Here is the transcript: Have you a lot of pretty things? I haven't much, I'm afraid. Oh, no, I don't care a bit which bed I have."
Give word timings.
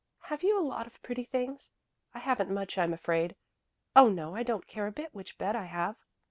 Have 0.21 0.41
you 0.41 0.59
a 0.59 0.65
lot 0.65 0.87
of 0.87 0.99
pretty 1.03 1.23
things? 1.25 1.75
I 2.15 2.17
haven't 2.17 2.49
much, 2.49 2.75
I'm 2.75 2.91
afraid. 2.91 3.35
Oh, 3.95 4.09
no, 4.09 4.35
I 4.35 4.41
don't 4.41 4.65
care 4.65 4.87
a 4.87 4.91
bit 4.91 5.13
which 5.13 5.37
bed 5.37 5.55
I 5.55 5.65
have." 5.65 5.95